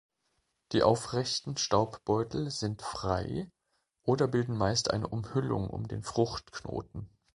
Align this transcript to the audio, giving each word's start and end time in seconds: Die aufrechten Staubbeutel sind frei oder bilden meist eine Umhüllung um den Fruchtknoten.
Die 0.71 0.81
aufrechten 0.81 1.57
Staubbeutel 1.57 2.49
sind 2.49 2.81
frei 2.81 3.51
oder 4.01 4.27
bilden 4.27 4.57
meist 4.57 4.89
eine 4.89 5.07
Umhüllung 5.07 5.69
um 5.69 5.87
den 5.87 6.01
Fruchtknoten. 6.01 7.07